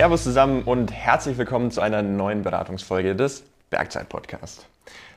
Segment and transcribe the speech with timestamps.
[0.00, 4.66] Servus zusammen und herzlich willkommen zu einer neuen Beratungsfolge des Bergzeit-Podcast.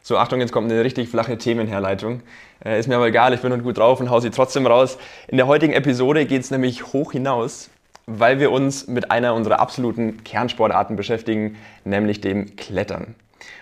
[0.02, 2.22] So, Achtung, jetzt kommt eine richtig flache Themenherleitung.
[2.66, 4.98] Äh, ist mir aber egal, ich bin heute gut drauf und hau sie trotzdem raus.
[5.30, 7.70] In der heutigen Episode geht es nämlich hoch hinaus,
[8.08, 13.16] weil wir uns mit einer unserer absoluten Kernsportarten beschäftigen, nämlich dem Klettern.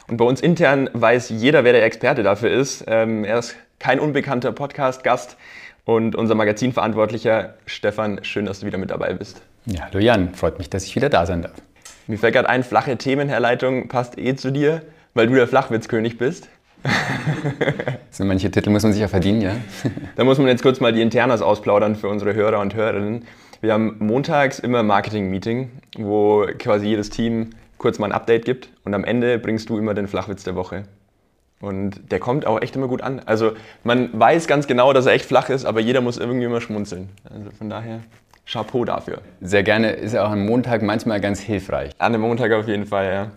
[0.08, 2.84] Und bei uns intern weiß jeder, wer der Experte dafür ist.
[2.88, 5.38] Ähm, er ist kein unbekannter Podcast-Gast
[5.86, 9.44] und unser Magazinverantwortlicher Stefan, schön, dass du wieder mit dabei bist.
[9.66, 11.54] Ja, hallo Jan, freut mich, dass ich wieder da sein darf.
[12.08, 14.82] Mir fällt gerade ein, flache Themenherleitung passt eh zu dir,
[15.14, 16.50] weil du der Flachwitzkönig bist.
[18.10, 19.56] so manche Titel muss man sich ja verdienen, ja.
[20.16, 23.26] da muss man jetzt kurz mal die Internas ausplaudern für unsere Hörer und Hörerinnen.
[23.62, 28.96] Wir haben montags immer Marketing-Meeting, wo quasi jedes Team kurz mal ein Update gibt und
[28.96, 30.86] am Ende bringst du immer den Flachwitz der Woche.
[31.60, 33.22] Und der kommt auch echt immer gut an.
[33.28, 33.52] Also
[33.84, 37.10] man weiß ganz genau, dass er echt flach ist, aber jeder muss irgendwie immer schmunzeln.
[37.30, 38.00] Also von daher
[38.52, 39.22] Chapeau dafür.
[39.40, 41.92] Sehr gerne, ist auch am Montag manchmal ganz hilfreich.
[42.00, 43.32] An dem Montag auf jeden Fall, ja.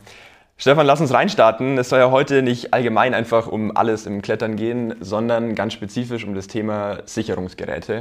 [0.56, 1.78] Stefan, lass uns reinstarten.
[1.78, 6.24] Es soll ja heute nicht allgemein einfach um alles im Klettern gehen, sondern ganz spezifisch
[6.24, 8.00] um das Thema Sicherungsgeräte.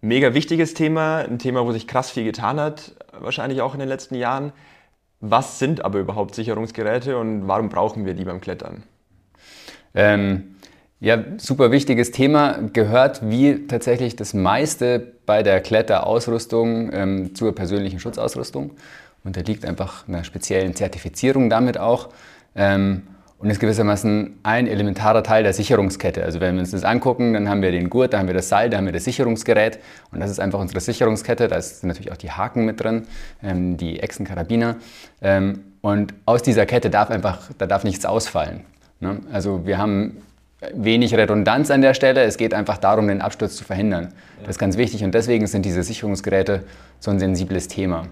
[0.00, 3.88] Mega wichtiges Thema, ein Thema, wo sich krass viel getan hat, wahrscheinlich auch in den
[3.88, 4.52] letzten Jahren.
[5.20, 8.82] Was sind aber überhaupt Sicherungsgeräte und warum brauchen wir die beim Klettern?
[9.94, 10.51] Ähm,
[11.02, 12.60] ja, super wichtiges Thema.
[12.72, 18.70] Gehört wie tatsächlich das meiste bei der Kletterausrüstung ähm, zur persönlichen Schutzausrüstung.
[19.24, 22.10] Unterliegt einfach einer speziellen Zertifizierung damit auch.
[22.54, 23.02] Ähm,
[23.38, 26.22] und ist gewissermaßen ein elementarer Teil der Sicherungskette.
[26.22, 28.48] Also wenn wir uns das angucken, dann haben wir den Gurt, da haben wir das
[28.48, 29.80] Seil, da haben wir das Sicherungsgerät.
[30.12, 31.48] Und das ist einfach unsere Sicherungskette.
[31.48, 33.08] Da sind natürlich auch die Haken mit drin,
[33.42, 34.76] ähm, die Echsenkarabiner.
[35.20, 38.60] Ähm, und aus dieser Kette darf einfach, da darf nichts ausfallen.
[39.00, 39.18] Ne?
[39.32, 40.18] Also wir haben
[40.74, 42.22] wenig Redundanz an der Stelle.
[42.22, 44.12] Es geht einfach darum, den Absturz zu verhindern.
[44.40, 46.64] Das ist ganz wichtig und deswegen sind diese Sicherungsgeräte
[47.00, 48.06] so ein sensibles Thema.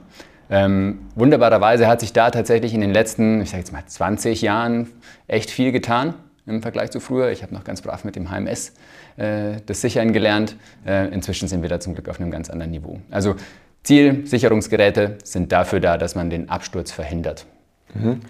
[0.50, 4.88] Ähm, wunderbarerweise hat sich da tatsächlich in den letzten, ich sage jetzt mal 20 Jahren
[5.28, 6.14] echt viel getan
[6.46, 7.30] im Vergleich zu früher.
[7.30, 8.72] Ich habe noch ganz brav mit dem HMS
[9.16, 10.56] äh, das Sichern gelernt.
[10.84, 12.98] Äh, inzwischen sind wir da zum Glück auf einem ganz anderen Niveau.
[13.12, 13.36] Also
[13.84, 17.46] Ziel, Sicherungsgeräte sind dafür da, dass man den Absturz verhindert.
[17.94, 18.20] Mhm.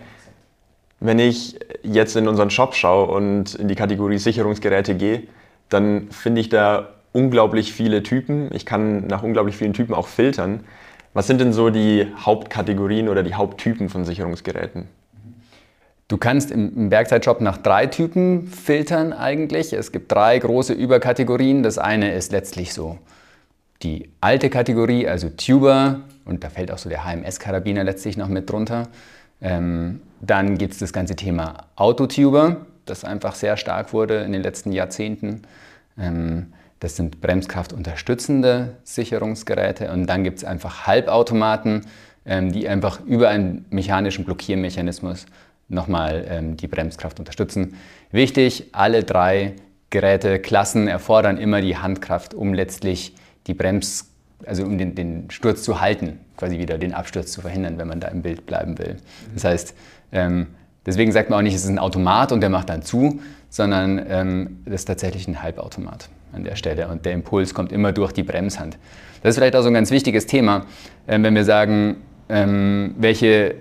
[1.00, 5.22] Wenn ich jetzt in unseren Shop schaue und in die Kategorie Sicherungsgeräte gehe,
[5.70, 8.50] dann finde ich da unglaublich viele Typen.
[8.54, 10.60] Ich kann nach unglaublich vielen Typen auch filtern.
[11.14, 14.88] Was sind denn so die Hauptkategorien oder die Haupttypen von Sicherungsgeräten?
[16.06, 19.72] Du kannst im Bergzeitshop nach drei Typen filtern eigentlich.
[19.72, 21.62] Es gibt drei große Überkategorien.
[21.62, 22.98] Das eine ist letztlich so
[23.82, 28.50] die alte Kategorie, also Tuber, und da fällt auch so der HMS-Karabiner letztlich noch mit
[28.50, 28.88] drunter.
[29.40, 34.42] Ähm, dann gibt es das ganze Thema Autotuber, das einfach sehr stark wurde in den
[34.42, 35.42] letzten Jahrzehnten.
[35.98, 39.92] Ähm, das sind bremskraftunterstützende Sicherungsgeräte.
[39.92, 41.86] Und dann gibt es einfach Halbautomaten,
[42.24, 45.26] ähm, die einfach über einen mechanischen Blockiermechanismus
[45.68, 47.74] nochmal ähm, die Bremskraft unterstützen.
[48.10, 49.54] Wichtig, alle drei
[49.90, 53.14] Geräteklassen erfordern immer die Handkraft, um letztlich
[53.46, 54.10] die Brems,
[54.46, 58.00] also um den, den Sturz zu halten, quasi wieder den Absturz zu verhindern, wenn man
[58.00, 58.96] da im Bild bleiben will.
[59.34, 59.74] Das heißt,
[60.12, 60.48] ähm,
[60.86, 64.04] deswegen sagt man auch nicht, es ist ein Automat und der macht dann zu, sondern
[64.08, 68.12] ähm, das ist tatsächlich ein Halbautomat an der Stelle und der Impuls kommt immer durch
[68.12, 68.78] die Bremshand.
[69.22, 70.66] Das ist vielleicht auch so ein ganz wichtiges Thema,
[71.06, 71.96] ähm, wenn wir sagen,
[72.28, 73.56] ähm, welche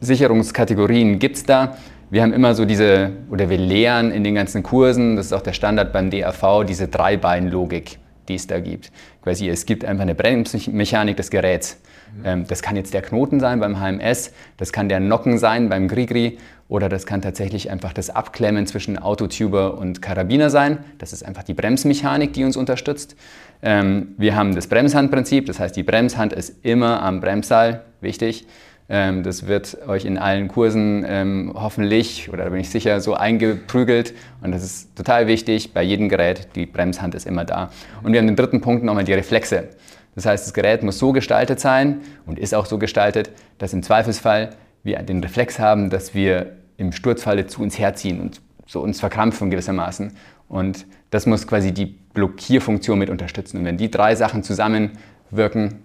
[0.00, 1.76] Sicherungskategorien gibt es da.
[2.10, 5.42] Wir haben immer so diese, oder wir lehren in den ganzen Kursen, das ist auch
[5.42, 8.92] der Standard beim DAV, diese Dreibeinlogik, die es da gibt.
[9.22, 11.78] Quasi, es gibt einfach eine Bremsmechanik des Geräts.
[12.24, 15.88] Ähm, das kann jetzt der Knoten sein beim HMS, das kann der Nocken sein beim
[15.88, 16.38] Grigri
[16.68, 20.78] oder das kann tatsächlich einfach das Abklemmen zwischen Autotuber und Karabiner sein.
[20.98, 23.16] Das ist einfach die Bremsmechanik, die uns unterstützt.
[23.62, 28.46] Ähm, wir haben das Bremshandprinzip, das heißt, die Bremshand ist immer am Bremsseil, wichtig.
[28.88, 34.14] Ähm, das wird euch in allen Kursen hoffentlich, oder da bin ich sicher, so eingeprügelt.
[34.42, 36.48] Und das ist total wichtig bei jedem Gerät.
[36.54, 37.70] Die Bremshand ist immer da.
[38.02, 39.68] Und wir haben den dritten Punkt nochmal die Reflexe.
[40.14, 43.82] Das heißt, das Gerät muss so gestaltet sein und ist auch so gestaltet, dass im
[43.82, 44.50] Zweifelsfall
[44.82, 49.50] wir den Reflex haben, dass wir im Sturzfalle zu uns herziehen und so uns verkrampfen
[49.50, 50.12] gewissermaßen.
[50.48, 53.58] Und das muss quasi die Blockierfunktion mit unterstützen.
[53.58, 55.82] Und wenn die drei Sachen zusammenwirken,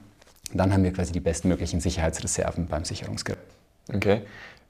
[0.53, 3.39] dann haben wir quasi die bestmöglichen Sicherheitsreserven beim Sicherungsgerät.
[3.93, 4.21] Okay.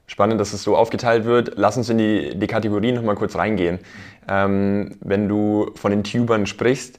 [0.06, 1.52] Spannend, dass es so aufgeteilt wird.
[1.56, 3.78] Lass uns in die, die Kategorien nochmal kurz reingehen.
[4.26, 6.98] Ähm, wenn du von den Tubern sprichst,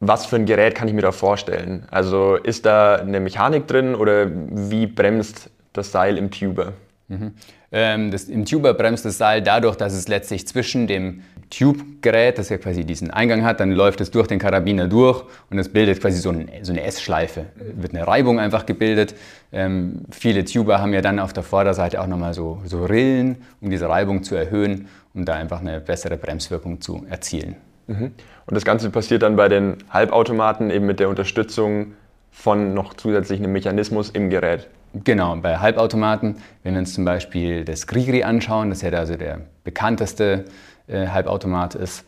[0.00, 1.86] was für ein Gerät kann ich mir da vorstellen?
[1.90, 6.72] Also ist da eine Mechanik drin oder wie bremst das Seil im Tuber?
[7.08, 7.34] Mhm.
[7.70, 12.48] Ähm, das, Im Tuber bremst das Seil dadurch, dass es letztlich zwischen dem Tube-Gerät, das
[12.48, 16.00] ja quasi diesen Eingang hat, dann läuft es durch den Karabiner durch und es bildet
[16.00, 17.46] quasi so, ein, so eine S-Schleife.
[17.56, 19.14] Wird eine Reibung einfach gebildet.
[19.52, 23.68] Ähm, viele Tuber haben ja dann auf der Vorderseite auch nochmal so, so Rillen, um
[23.68, 27.56] diese Reibung zu erhöhen, um da einfach eine bessere Bremswirkung zu erzielen.
[27.86, 28.12] Mhm.
[28.46, 31.92] Und das Ganze passiert dann bei den Halbautomaten eben mit der Unterstützung
[32.30, 34.68] von noch zusätzlichem Mechanismus im Gerät.
[35.04, 39.40] Genau, bei Halbautomaten, wenn wir uns zum Beispiel das Grigri anschauen, das ja also der
[39.64, 40.44] bekannteste
[40.92, 42.04] äh, Halbautomat ist,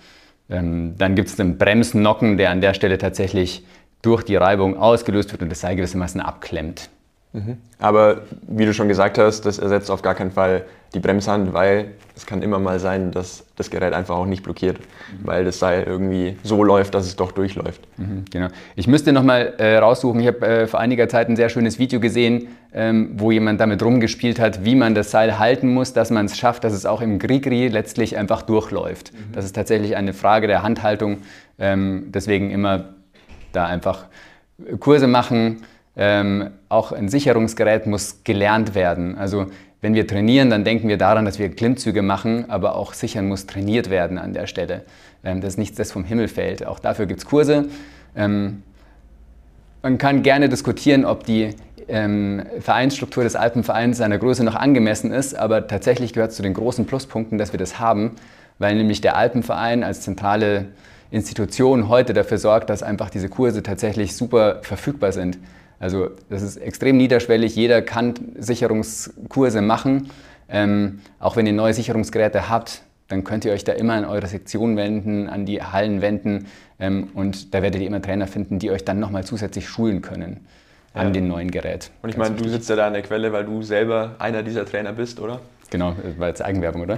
[0.51, 3.65] ähm, dann gibt es einen Bremsnocken, der an der Stelle tatsächlich
[4.03, 6.91] durch die Reibung ausgelöst wird und das Seil gewissermaßen abklemmt.
[7.35, 7.59] Mhm.
[7.79, 10.65] Aber wie du schon gesagt hast, das ersetzt auf gar keinen Fall
[10.95, 14.79] die Bremshand, weil es kann immer mal sein, dass das Gerät einfach auch nicht blockiert,
[14.79, 15.27] mhm.
[15.27, 17.81] weil das Seil irgendwie so läuft, dass es doch durchläuft.
[17.97, 18.47] Mhm, genau.
[18.77, 21.99] Ich müsste nochmal äh, raussuchen, ich habe äh, vor einiger Zeit ein sehr schönes Video
[21.99, 26.27] gesehen, ähm, wo jemand damit rumgespielt hat, wie man das Seil halten muss, dass man
[26.27, 29.13] es schafft, dass es auch im Grigri letztlich einfach durchläuft.
[29.13, 29.33] Mhm.
[29.33, 31.19] Das ist tatsächlich eine Frage der Handhaltung,
[31.59, 32.95] ähm, deswegen immer
[33.51, 34.07] da einfach
[34.79, 35.65] Kurse machen,
[35.97, 39.17] ähm, auch ein Sicherungsgerät muss gelernt werden.
[39.17, 39.47] Also
[39.81, 43.47] wenn wir trainieren, dann denken wir daran, dass wir Klimmzüge machen, aber auch sichern muss
[43.47, 44.83] trainiert werden an der Stelle.
[45.23, 46.67] Ähm, das ist nichts, das vom Himmel fällt.
[46.67, 47.67] Auch dafür gibt es Kurse.
[48.17, 48.63] Ähm,
[49.83, 51.51] man kann gerne diskutieren, ob die
[51.89, 56.55] ähm, Vereinsstruktur des Alpenvereins seiner Größe noch angemessen ist, aber tatsächlich gehört es zu den
[56.55, 58.13] großen Pluspunkten, dass wir das haben,
[58.59, 60.69] weil nämlich der Alpenverein als zentrale
[61.11, 65.39] Institution heute dafür sorgt, dass einfach diese Kurse tatsächlich super verfügbar sind.
[65.85, 67.55] Also das ist extrem niederschwellig.
[67.55, 70.09] Jeder kann Sicherungskurse machen.
[70.49, 74.27] Ähm, auch wenn ihr neue Sicherungsgeräte habt, dann könnt ihr euch da immer an eure
[74.27, 76.47] Sektion wenden, an die Hallen wenden
[76.81, 80.47] ähm, und da werdet ihr immer Trainer finden, die euch dann nochmal zusätzlich schulen können
[80.95, 81.13] an ja.
[81.13, 81.91] dem neuen Gerät.
[82.01, 84.65] Und ich meine, du sitzt ja da an der Quelle, weil du selber einer dieser
[84.65, 85.43] Trainer bist, oder?
[85.69, 86.97] Genau, war jetzt Eigenwerbung, oder?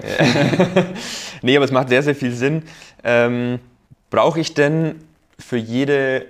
[1.42, 2.62] nee, aber es macht sehr, sehr viel Sinn.
[3.02, 3.58] Ähm,
[4.10, 5.00] Brauche ich denn
[5.40, 6.26] für jede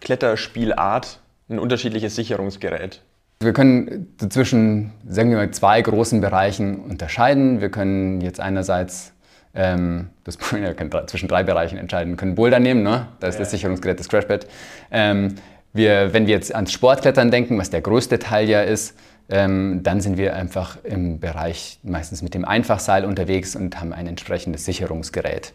[0.00, 3.02] Kletterspielart ein unterschiedliches Sicherungsgerät?
[3.40, 7.60] Wir können zwischen, sagen wir mal, zwei großen Bereichen unterscheiden.
[7.60, 9.12] Wir können jetzt einerseits
[9.54, 12.12] ähm, das, ja, zwischen drei Bereichen entscheiden.
[12.12, 13.08] Wir können Boulder nehmen, ne?
[13.20, 13.40] da ist ja.
[13.40, 14.46] das Sicherungsgerät das Crashpad.
[14.90, 15.36] Ähm,
[15.72, 18.98] wir, wenn wir jetzt ans Sportklettern denken, was der größte Teil ja ist,
[19.28, 24.06] ähm, dann sind wir einfach im Bereich meistens mit dem Einfachseil unterwegs und haben ein
[24.06, 25.52] entsprechendes Sicherungsgerät,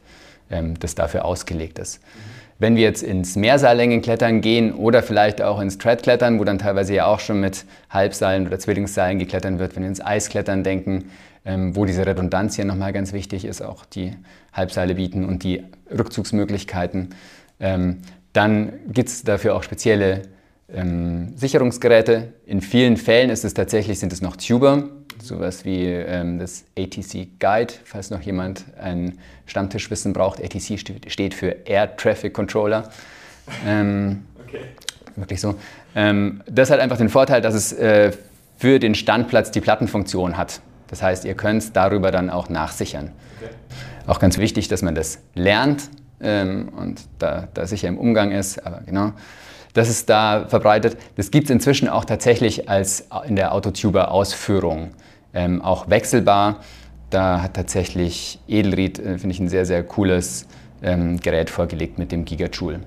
[0.51, 2.01] ähm, das dafür ausgelegt ist.
[2.01, 2.43] Mhm.
[2.59, 7.07] Wenn wir jetzt ins Mehrseillängenklettern gehen oder vielleicht auch ins Treadklettern, wo dann teilweise ja
[7.07, 11.09] auch schon mit Halbseilen oder Zwillingsseilen geklettert wird, wenn wir ins Eisklettern denken,
[11.45, 14.15] ähm, wo diese Redundanz hier nochmal ganz wichtig ist, auch die
[14.53, 17.09] Halbseile bieten und die Rückzugsmöglichkeiten,
[17.59, 17.97] ähm,
[18.33, 20.21] dann gibt es dafür auch spezielle
[20.71, 22.33] ähm, Sicherungsgeräte.
[22.45, 24.89] In vielen Fällen ist es tatsächlich, sind es noch Tuber,
[25.21, 30.43] sowas wie ähm, das ATC Guide, falls noch jemand ein Stammtischwissen braucht.
[30.43, 32.89] ATC steht für Air Traffic Controller.
[33.65, 34.61] Ähm, okay.
[35.15, 35.55] Wirklich so.
[35.95, 38.11] Ähm, das hat einfach den Vorteil, dass es äh,
[38.57, 40.61] für den Standplatz die Plattenfunktion hat.
[40.87, 43.11] Das heißt, ihr könnt darüber dann auch nachsichern.
[43.37, 43.51] Okay.
[44.07, 45.89] Auch ganz wichtig, dass man das lernt
[46.21, 49.13] ähm, und da, da sicher im Umgang ist, aber genau.
[49.73, 50.97] Das ist da verbreitet.
[51.15, 54.91] Das gibt es inzwischen auch tatsächlich als in der Autotuber-Ausführung
[55.33, 56.59] ähm, auch wechselbar.
[57.09, 60.47] Da hat tatsächlich Edelried, äh, finde ich, ein sehr, sehr cooles
[60.83, 62.81] ähm, Gerät vorgelegt mit dem Gigajoule.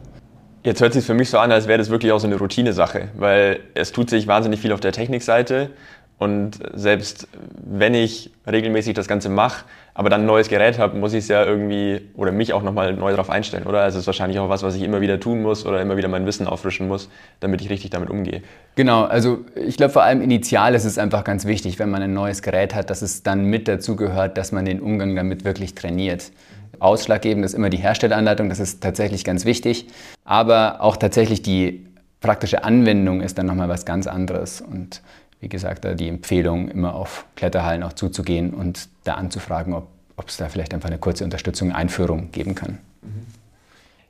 [0.62, 3.08] Jetzt hört sich für mich so an, als wäre das wirklich auch so eine Routine-Sache,
[3.16, 5.70] weil es tut sich wahnsinnig viel auf der Technikseite
[6.18, 7.28] und selbst
[7.62, 11.28] wenn ich regelmäßig das Ganze mache, aber dann ein neues Gerät habe, muss ich es
[11.28, 13.80] ja irgendwie oder mich auch nochmal neu darauf einstellen, oder?
[13.80, 16.08] Also es ist wahrscheinlich auch was, was ich immer wieder tun muss oder immer wieder
[16.08, 18.42] mein Wissen auffrischen muss, damit ich richtig damit umgehe.
[18.76, 22.14] Genau, also ich glaube vor allem initial ist es einfach ganz wichtig, wenn man ein
[22.14, 25.74] neues Gerät hat, dass es dann mit dazu gehört, dass man den Umgang damit wirklich
[25.74, 26.32] trainiert.
[26.78, 29.88] Ausschlaggebend ist immer die Herstelleranleitung, das ist tatsächlich ganz wichtig.
[30.24, 31.86] Aber auch tatsächlich die
[32.20, 34.60] praktische Anwendung ist dann nochmal was ganz anderes.
[34.60, 35.02] Und
[35.40, 39.88] wie gesagt, da die Empfehlung, immer auf Kletterhallen auch zuzugehen und da anzufragen, ob,
[40.26, 42.78] es da vielleicht einfach eine kurze Unterstützung, Einführung geben kann.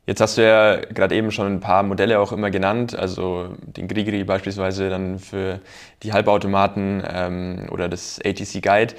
[0.07, 3.89] Jetzt hast du ja gerade eben schon ein paar Modelle auch immer genannt, also den
[3.89, 5.59] Grigri beispielsweise dann für
[6.05, 8.95] die Halbautomaten ähm, oder das ATC Guide.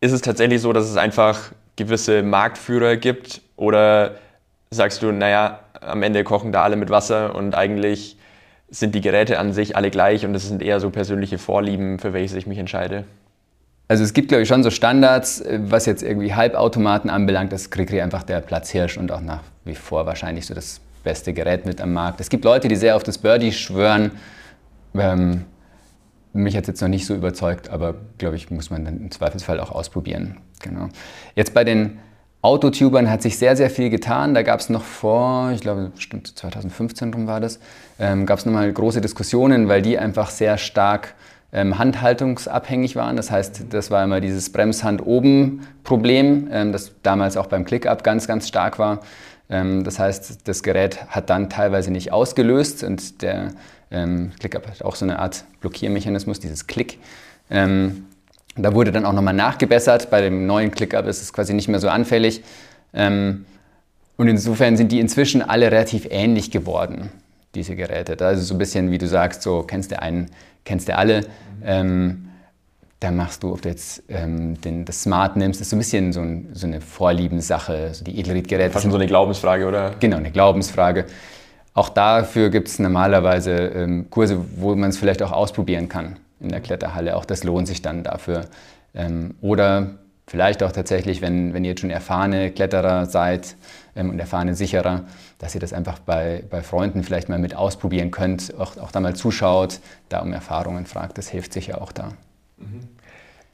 [0.00, 4.14] Ist es tatsächlich so, dass es einfach gewisse Marktführer gibt oder
[4.70, 8.16] sagst du, naja, am Ende kochen da alle mit Wasser und eigentlich
[8.72, 12.12] sind die Geräte an sich alle gleich und es sind eher so persönliche Vorlieben, für
[12.14, 13.04] welche ich mich entscheide?
[13.86, 17.52] Also es gibt, glaube ich, schon so Standards, äh, was jetzt irgendwie Halbautomaten anbelangt.
[17.52, 21.66] Das Krikri einfach der Platzhirsch und auch nach wie vor wahrscheinlich so das beste Gerät
[21.66, 22.20] mit am Markt.
[22.20, 24.12] Es gibt Leute, die sehr auf das Birdie schwören.
[24.94, 25.44] Ähm,
[26.32, 29.10] mich hat es jetzt noch nicht so überzeugt, aber glaube ich, muss man dann im
[29.10, 30.38] Zweifelsfall auch ausprobieren.
[30.62, 30.88] Genau.
[31.34, 31.98] Jetzt bei den
[32.42, 34.34] Autotubern hat sich sehr, sehr viel getan.
[34.34, 37.60] Da gab es noch vor, ich glaube, stimmt, 2015 rum war das,
[38.00, 41.14] ähm, gab es nochmal große Diskussionen, weil die einfach sehr stark
[41.52, 43.14] ähm, handhaltungsabhängig waren.
[43.16, 48.48] Das heißt, das war immer dieses Bremshand-Oben-Problem, ähm, das damals auch beim Click-Up ganz, ganz
[48.48, 49.00] stark war.
[49.48, 53.52] Ähm, das heißt, das Gerät hat dann teilweise nicht ausgelöst und der
[53.92, 56.98] ähm, ClickUp hat auch so eine Art Blockiermechanismus, dieses Klick.
[57.50, 58.06] Ähm,
[58.56, 60.10] da wurde dann auch nochmal nachgebessert.
[60.10, 62.42] Bei dem neuen ClickUp ist es quasi nicht mehr so anfällig.
[62.92, 63.46] Ähm,
[64.16, 67.10] und insofern sind die inzwischen alle relativ ähnlich geworden,
[67.54, 68.16] diese Geräte.
[68.16, 70.30] Da ist es so ein bisschen, wie du sagst, so kennst du einen,
[70.64, 71.24] kennst du alle.
[71.64, 72.28] Ähm,
[73.00, 76.12] da machst du, ob du jetzt ähm, den, das Smart nimmst, ist so ein bisschen
[76.12, 77.94] so, ein, so eine Vorliebenssache.
[77.94, 78.70] So die Edelried-Geräte.
[78.70, 79.94] Fast schon so eine Glaubensfrage, oder?
[79.98, 81.06] Genau, eine Glaubensfrage.
[81.74, 86.50] Auch dafür gibt es normalerweise ähm, Kurse, wo man es vielleicht auch ausprobieren kann in
[86.50, 87.16] der Kletterhalle.
[87.16, 88.42] Auch das lohnt sich dann dafür.
[88.94, 93.56] Ähm, oder vielleicht auch tatsächlich, wenn, wenn ihr jetzt schon erfahrene Kletterer seid
[93.96, 95.04] ähm, und erfahrene Sicherer,
[95.38, 99.00] dass ihr das einfach bei, bei Freunden vielleicht mal mit ausprobieren könnt, auch, auch da
[99.00, 101.18] mal zuschaut, da um Erfahrungen fragt.
[101.18, 102.12] Das hilft sicher auch da.
[102.58, 102.88] Mhm.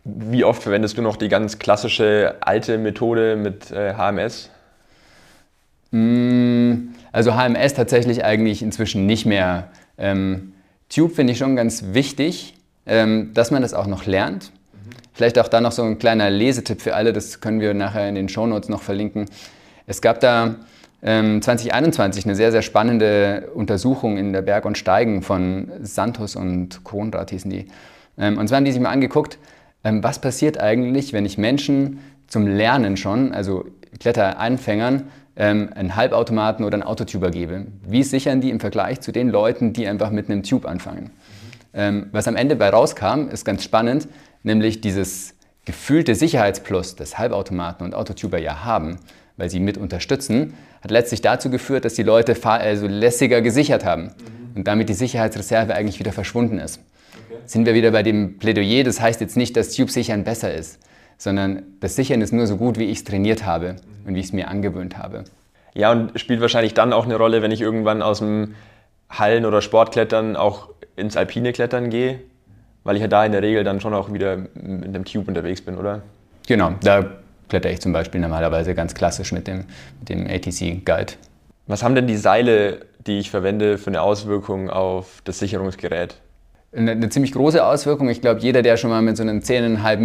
[0.05, 4.51] Wie oft verwendest du noch die ganz klassische alte Methode mit äh, HMS?
[5.91, 9.69] Mm, also HMS tatsächlich eigentlich inzwischen nicht mehr.
[9.99, 10.55] Ähm,
[10.89, 12.55] Tube finde ich schon ganz wichtig,
[12.89, 14.51] ähm, dass man das auch noch lernt.
[15.13, 18.15] Vielleicht auch da noch so ein kleiner Lesetipp für alle, das können wir nachher in
[18.15, 19.27] den Shownotes noch verlinken.
[19.87, 20.57] Es gab da
[21.03, 26.85] ähm, 2021 eine sehr, sehr spannende Untersuchung in der Berg- und Steigen von Santos und
[26.85, 27.67] Kronrad hießen die.
[28.17, 29.39] Ähm, und zwar haben die sich mal angeguckt,
[29.85, 33.65] ähm, was passiert eigentlich, wenn ich Menschen zum Lernen schon, also
[34.01, 35.05] Kletteranfängern,
[35.37, 37.67] ähm, einen Halbautomaten oder einen Autotuber gebe.
[37.87, 41.11] Wie sichern die im Vergleich zu den Leuten, die einfach mit einem Tube anfangen?
[41.79, 41.83] Mhm.
[41.83, 44.09] Ähm, was am Ende bei rauskam, ist ganz spannend,
[44.43, 48.99] nämlich dieses gefühlte Sicherheitsplus, das Halbautomaten und Autotuber ja haben,
[49.37, 54.05] weil sie mit unterstützen, hat letztlich dazu geführt, dass die Leute also lässiger gesichert haben
[54.05, 54.57] mhm.
[54.57, 56.81] und damit die Sicherheitsreserve eigentlich wieder verschwunden ist.
[57.29, 57.41] Okay.
[57.47, 60.79] Sind wir wieder bei dem Plädoyer, das heißt jetzt nicht, dass Tube-Sichern besser ist
[61.19, 64.27] sondern das Sichern ist nur so gut, wie ich es trainiert habe und wie ich
[64.27, 65.25] es mir angewöhnt habe.
[65.75, 68.55] Ja, und spielt wahrscheinlich dann auch eine Rolle, wenn ich irgendwann aus dem
[69.11, 72.21] Hallen- oder Sportklettern auch ins alpine Klettern gehe,
[72.85, 75.61] weil ich ja da in der Regel dann schon auch wieder mit einem Tube unterwegs
[75.61, 76.03] bin, oder?
[76.47, 77.07] Genau, da
[77.49, 79.65] kletter ich zum Beispiel normalerweise ganz klassisch mit dem,
[80.01, 81.15] mit dem ATC Guide.
[81.67, 86.19] Was haben denn die Seile, die ich verwende, für eine Auswirkung auf das Sicherungsgerät?
[86.77, 88.09] eine, eine, ziemlich große Auswirkung.
[88.09, 89.97] Ich glaube, jeder, der schon mal mit so einem 10,5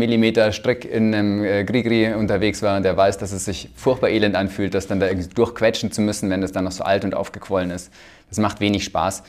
[0.48, 4.36] mm Strick in einem äh, Grigri unterwegs war, der weiß, dass es sich furchtbar elend
[4.36, 7.16] anfühlt, das dann da irgendwie durchquetschen zu müssen, wenn das dann noch so alt und
[7.16, 7.92] aufgequollen ist.
[8.30, 9.24] Das macht wenig Spaß.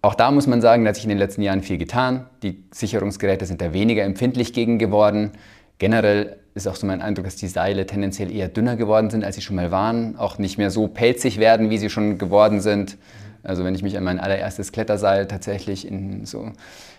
[0.00, 2.26] Auch da muss man sagen, da hat sich in den letzten Jahren viel getan.
[2.42, 5.32] Die Sicherungsgeräte sind da weniger empfindlich gegen geworden.
[5.78, 9.36] Generell ist auch so mein Eindruck, dass die Seile tendenziell eher dünner geworden sind, als
[9.36, 10.16] sie schon mal waren.
[10.16, 12.96] Auch nicht mehr so pelzig werden, wie sie schon geworden sind.
[13.42, 16.52] Also wenn ich mich an mein allererstes Kletterseil tatsächlich in so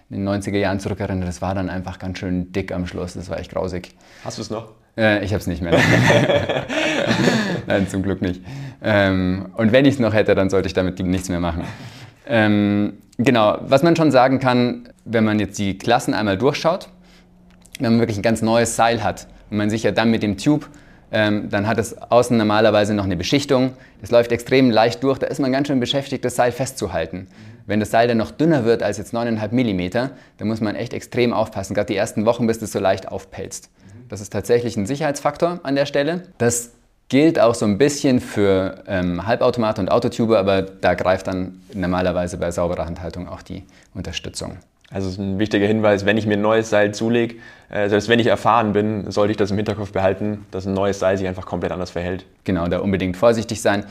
[0.10, 3.13] in den 90er Jahren zurückerinnere, das war dann einfach ganz schön dick am Schluss.
[3.13, 3.91] Das war echt grausig.
[4.25, 4.72] Hast du es noch?
[4.98, 5.77] Äh, ich habe es nicht mehr.
[7.68, 8.41] Nein, zum Glück nicht.
[8.82, 11.63] Ähm, und wenn ich es noch hätte, dann sollte ich damit nichts mehr machen.
[12.29, 16.88] Ähm, genau, was man schon sagen kann, wenn man jetzt die Klassen einmal durchschaut,
[17.79, 20.38] wenn man wirklich ein ganz neues Seil hat und man sich ja dann mit dem
[20.38, 20.69] Tube
[21.12, 23.74] ähm, dann hat es außen normalerweise noch eine Beschichtung.
[24.01, 25.17] Das läuft extrem leicht durch.
[25.17, 27.27] Da ist man ganz schön beschäftigt, das Seil festzuhalten.
[27.65, 30.93] Wenn das Seil dann noch dünner wird als jetzt 9,5 mm, dann muss man echt
[30.93, 31.74] extrem aufpassen.
[31.74, 33.69] Gerade die ersten Wochen, bis das so leicht aufpelzt.
[34.07, 36.24] Das ist tatsächlich ein Sicherheitsfaktor an der Stelle.
[36.38, 36.71] Das
[37.10, 42.38] gilt auch so ein bisschen für ähm, Halbautomate und Autotuber, aber da greift dann normalerweise
[42.38, 43.63] bei sauberer Handhaltung auch die
[43.96, 44.58] Unterstützung.
[44.92, 47.36] Also es ist ein wichtiger Hinweis, wenn ich mir ein neues Seil zulege,
[47.70, 51.00] äh, selbst wenn ich erfahren bin, sollte ich das im Hinterkopf behalten, dass ein neues
[51.00, 52.25] Seil sich einfach komplett anders verhält.
[52.44, 53.86] Genau, da unbedingt vorsichtig sein.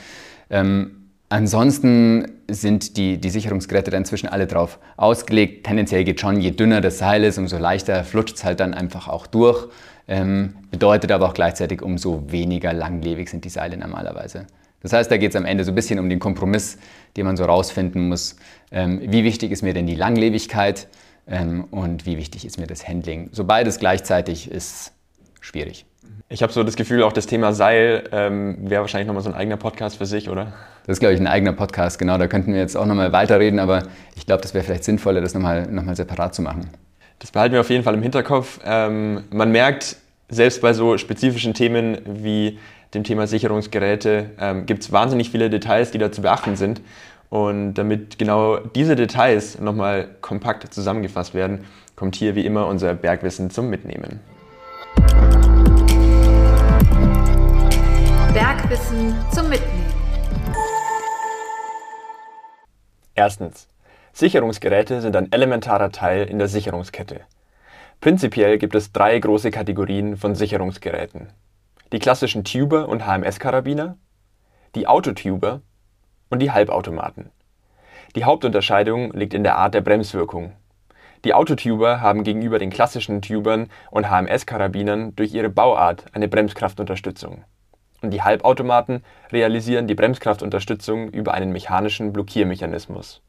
[0.51, 5.67] Ähm, ansonsten sind die, die Sicherungsgeräte dann inzwischen alle drauf ausgelegt.
[5.67, 9.07] Tendenziell geht schon, je dünner das Seil ist, umso leichter flutscht es halt dann einfach
[9.07, 9.69] auch durch.
[10.09, 14.47] Ähm, bedeutet aber auch gleichzeitig, umso weniger langlebig sind die Seile normalerweise.
[14.81, 16.79] Das heißt, da geht es am Ende so ein bisschen um den Kompromiss,
[17.17, 18.37] den man so rausfinden muss.
[18.71, 20.89] Ähm, wie wichtig ist mir denn die Langlebigkeit
[21.27, 23.29] ähm, und wie wichtig ist mir das Handling?
[23.33, 24.93] So beides gleichzeitig ist
[25.41, 25.85] schwierig.
[26.31, 29.35] Ich habe so das Gefühl, auch das Thema Seil ähm, wäre wahrscheinlich nochmal so ein
[29.35, 30.53] eigener Podcast für sich, oder?
[30.87, 32.19] Das ist, glaube ich, ein eigener Podcast, genau.
[32.19, 33.83] Da könnten wir jetzt auch nochmal weiterreden, aber
[34.15, 36.71] ich glaube, das wäre vielleicht sinnvoller, das nochmal noch mal separat zu machen.
[37.19, 38.61] Das behalten wir auf jeden Fall im Hinterkopf.
[38.65, 39.97] Ähm, man merkt,
[40.29, 42.59] selbst bei so spezifischen Themen wie
[42.95, 46.81] dem Thema Sicherungsgeräte ähm, gibt es wahnsinnig viele Details, die da zu beachten sind.
[47.29, 51.65] Und damit genau diese Details nochmal kompakt zusammengefasst werden,
[51.97, 54.21] kommt hier wie immer unser Bergwissen zum Mitnehmen.
[58.33, 59.87] Bergwissen zum Mitnehmen.
[63.15, 63.67] Erstens.
[64.19, 67.21] Sicherungsgeräte sind ein elementarer Teil in der Sicherungskette.
[68.01, 71.29] Prinzipiell gibt es drei große Kategorien von Sicherungsgeräten.
[71.93, 73.97] Die klassischen Tuber und HMS-Karabiner,
[74.75, 75.61] die Autotuber
[76.31, 77.31] und die Halbautomaten.
[78.17, 80.51] Die Hauptunterscheidung liegt in der Art der Bremswirkung.
[81.25, 87.45] Die Autotuber haben gegenüber den klassischen Tubern und HMS-Karabinern durch ihre Bauart eine Bremskraftunterstützung.
[88.03, 93.23] Und die Halbautomaten realisieren die Bremskraftunterstützung über einen mechanischen Blockiermechanismus.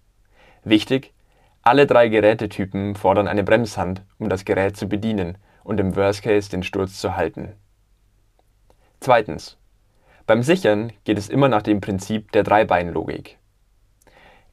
[0.63, 1.13] Wichtig,
[1.61, 6.49] alle drei Gerätetypen fordern eine Bremshand, um das Gerät zu bedienen und im Worst Case
[6.49, 7.53] den Sturz zu halten.
[8.99, 9.57] Zweitens.
[10.25, 13.37] Beim Sichern geht es immer nach dem Prinzip der Dreibeinlogik.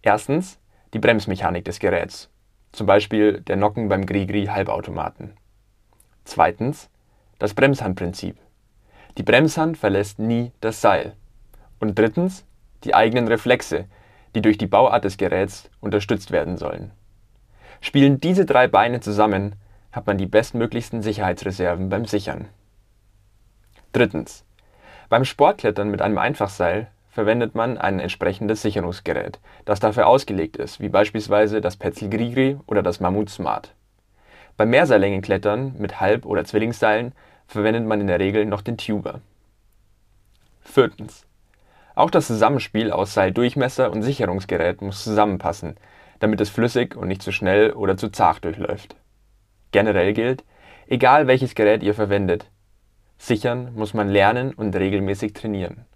[0.03, 0.59] Erstens
[0.95, 2.31] die Bremsmechanik des Geräts,
[2.73, 5.37] zum Beispiel der Nocken beim Grigri-Halbautomaten.
[6.25, 6.89] Zweitens
[7.39, 8.37] das Bremshandprinzip.
[9.19, 11.15] Die Bremshand verlässt nie das Seil.
[11.81, 12.45] Und drittens
[12.85, 13.87] die eigenen Reflexe,
[14.37, 16.91] die durch die Bauart des Geräts unterstützt werden sollen.
[17.81, 19.55] Spielen diese drei Beine zusammen,
[19.93, 22.49] hat man die bestmöglichsten Sicherheitsreserven beim Sichern.
[23.93, 24.45] Drittens.
[25.09, 30.91] Beim Sportklettern mit einem Einfachseil verwendet man ein entsprechendes Sicherungsgerät, das dafür ausgelegt ist, wie
[30.91, 33.73] beispielsweise das Petzl Grigri oder das Mammut Smart.
[34.59, 37.13] Beim Mehrseillängenklettern mit Halb- oder Zwillingsseilen
[37.47, 39.23] verwendet man in der Regel noch den Tuber.
[40.61, 41.26] Viertens.
[41.97, 45.77] Auch das Zusammenspiel aus Seildurchmesser und Sicherungsgerät muss zusammenpassen,
[46.19, 48.97] damit es flüssig und nicht zu schnell oder zu zart durchläuft.
[49.73, 50.45] Generell gilt,
[50.89, 52.51] egal welches Gerät ihr verwendet,
[53.17, 55.87] sichern muss man lernen und regelmäßig trainieren.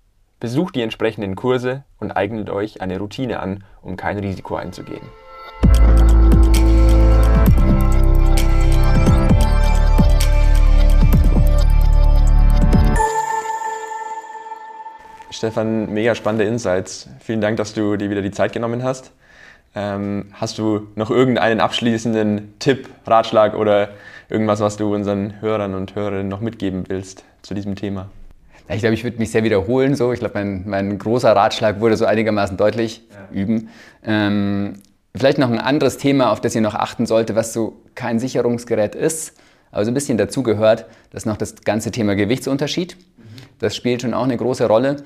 [0.41, 5.07] Besucht die entsprechenden Kurse und eignet euch eine Routine an, um kein Risiko einzugehen.
[15.31, 17.09] Stefan, mega spannende Insights.
[17.21, 19.13] Vielen Dank, dass du dir wieder die Zeit genommen hast.
[19.75, 23.91] Ähm, hast du noch irgendeinen abschließenden Tipp, Ratschlag oder
[24.29, 28.11] irgendwas, was du unseren Hörern und Hörerinnen noch mitgeben willst zu diesem Thema?
[28.69, 29.95] Ich glaube, ich würde mich sehr wiederholen.
[29.95, 30.13] So.
[30.13, 33.37] Ich glaube, mein, mein großer Ratschlag wurde so einigermaßen deutlich ja.
[33.37, 33.69] üben.
[34.05, 34.75] Ähm,
[35.15, 38.95] vielleicht noch ein anderes Thema, auf das ihr noch achten sollte, was so kein Sicherungsgerät
[38.95, 39.37] ist,
[39.73, 42.97] aber so ein bisschen dazugehört, das ist noch das ganze Thema Gewichtsunterschied.
[43.59, 44.97] Das spielt schon auch eine große Rolle.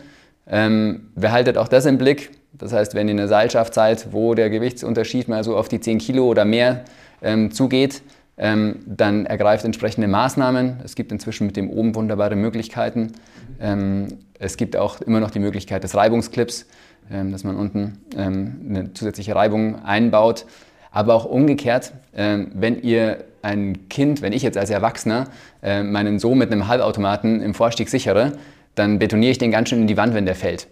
[0.46, 2.30] Ähm, behaltet auch das im Blick.
[2.52, 5.98] Das heißt, wenn ihr eine Seilschaft seid, wo der Gewichtsunterschied mal so auf die 10
[5.98, 6.84] Kilo oder mehr
[7.22, 8.02] ähm, zugeht,
[8.36, 10.80] ähm, dann ergreift entsprechende Maßnahmen.
[10.84, 13.12] Es gibt inzwischen mit dem oben wunderbare Möglichkeiten.
[13.60, 16.66] Ähm, es gibt auch immer noch die Möglichkeit des Reibungsclips,
[17.10, 20.46] ähm, dass man unten ähm, eine zusätzliche Reibung einbaut.
[20.90, 25.28] Aber auch umgekehrt, wenn ihr ein Kind, wenn ich jetzt als Erwachsener
[25.62, 28.32] äh, meinen Sohn mit einem Halbautomaten im Vorstieg sichere,
[28.74, 30.66] dann betoniere ich den ganz schön in die Wand, wenn der fällt.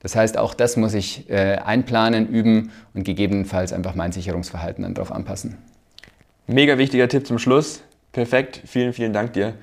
[0.00, 4.94] Das heißt, auch das muss ich äh, einplanen, üben und gegebenenfalls einfach mein Sicherungsverhalten dann
[4.94, 5.56] darauf anpassen.
[6.46, 7.82] Mega wichtiger Tipp zum Schluss.
[8.12, 8.60] Perfekt.
[8.66, 9.54] Vielen, vielen Dank dir.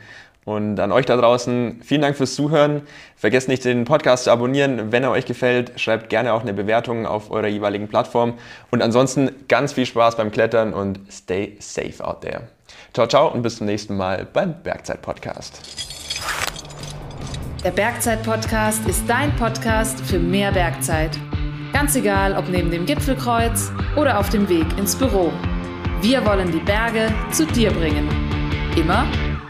[0.43, 2.81] Und an euch da draußen, vielen Dank fürs Zuhören.
[3.15, 4.91] Vergesst nicht, den Podcast zu abonnieren.
[4.91, 8.33] Wenn er euch gefällt, schreibt gerne auch eine Bewertung auf eurer jeweiligen Plattform.
[8.71, 12.47] Und ansonsten ganz viel Spaß beim Klettern und stay safe out there.
[12.93, 15.61] Ciao, ciao und bis zum nächsten Mal beim Bergzeit-Podcast.
[17.63, 21.11] Der Bergzeit-Podcast ist dein Podcast für mehr Bergzeit.
[21.71, 25.31] Ganz egal, ob neben dem Gipfelkreuz oder auf dem Weg ins Büro.
[26.01, 28.09] Wir wollen die Berge zu dir bringen.
[28.75, 29.05] Immer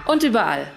[0.05, 0.67] und überall.